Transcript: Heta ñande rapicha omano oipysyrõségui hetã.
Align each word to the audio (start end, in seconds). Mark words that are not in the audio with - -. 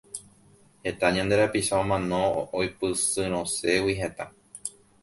Heta 0.87 1.07
ñande 1.17 1.35
rapicha 1.41 1.75
omano 1.83 2.23
oipysyrõségui 2.59 3.99
hetã. 4.03 4.25